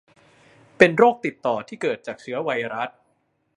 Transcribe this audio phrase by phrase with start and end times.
[0.77, 2.89] เป็นโรคติดต่อที่เกิดจากเชื้อไวรัส